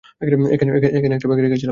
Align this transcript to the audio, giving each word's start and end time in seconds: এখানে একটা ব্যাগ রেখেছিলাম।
এখানে 0.55 0.69
একটা 1.15 1.27
ব্যাগ 1.27 1.39
রেখেছিলাম। 1.39 1.69